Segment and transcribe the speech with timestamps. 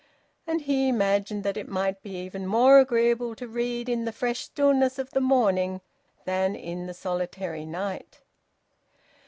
[0.47, 4.39] And he imagined that it might be even more agreeable to read in the fresh
[4.45, 5.79] stillness of the morning
[6.25, 8.19] than in the solitary night.